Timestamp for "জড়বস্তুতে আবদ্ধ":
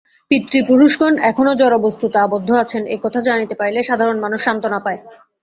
1.55-2.49